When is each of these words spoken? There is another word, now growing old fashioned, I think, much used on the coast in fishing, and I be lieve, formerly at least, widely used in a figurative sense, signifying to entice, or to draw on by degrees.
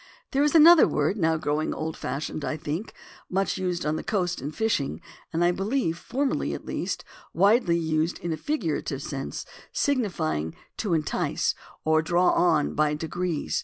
There 0.31 0.41
is 0.43 0.55
another 0.55 0.87
word, 0.87 1.15
now 1.15 1.37
growing 1.37 1.75
old 1.75 1.95
fashioned, 1.95 2.43
I 2.43 2.57
think, 2.57 2.95
much 3.29 3.59
used 3.59 3.85
on 3.85 3.97
the 3.97 4.03
coast 4.03 4.41
in 4.41 4.51
fishing, 4.51 4.99
and 5.31 5.43
I 5.45 5.51
be 5.51 5.61
lieve, 5.61 5.95
formerly 5.95 6.55
at 6.55 6.65
least, 6.65 7.03
widely 7.35 7.77
used 7.77 8.17
in 8.17 8.33
a 8.33 8.37
figurative 8.37 9.03
sense, 9.03 9.45
signifying 9.71 10.55
to 10.77 10.95
entice, 10.95 11.53
or 11.85 12.01
to 12.01 12.07
draw 12.07 12.31
on 12.31 12.73
by 12.73 12.95
degrees. 12.95 13.59